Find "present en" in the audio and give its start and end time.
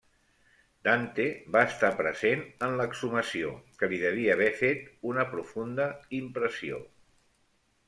1.99-2.73